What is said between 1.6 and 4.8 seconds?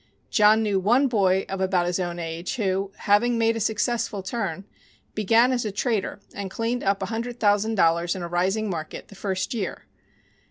about his own age, who, having made a successful turn,